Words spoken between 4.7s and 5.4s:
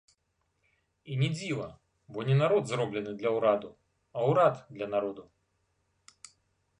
для народу.